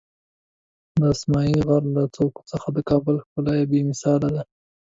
د 0.99 1.01
اسمایي 1.13 1.57
غر 1.67 1.83
له 1.95 2.03
څوکو 2.15 2.41
څخه 2.51 2.67
د 2.71 2.77
کابل 2.89 3.15
ښکلا 3.25 3.55
بېمثاله 3.71 4.27
ده. 4.35 4.43